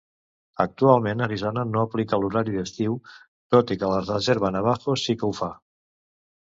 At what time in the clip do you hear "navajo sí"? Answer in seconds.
4.59-5.19